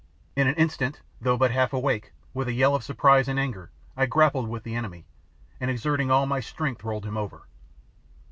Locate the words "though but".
1.21-1.51